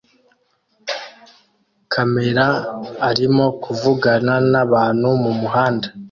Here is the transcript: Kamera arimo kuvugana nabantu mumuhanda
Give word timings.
Kamera 1.93 2.45
arimo 3.09 3.45
kuvugana 3.63 4.33
nabantu 4.51 5.07
mumuhanda 5.23 5.87